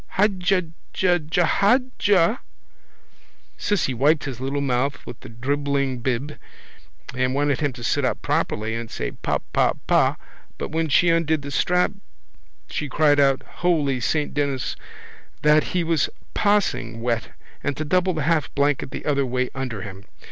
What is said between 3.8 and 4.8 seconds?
wiped his little